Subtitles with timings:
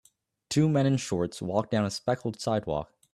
[0.49, 2.91] Two men in shorts walk down a speckled sidewalk